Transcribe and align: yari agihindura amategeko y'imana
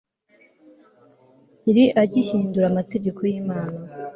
yari 1.67 1.83
agihindura 2.01 2.65
amategeko 2.71 3.19
y'imana 3.29 3.77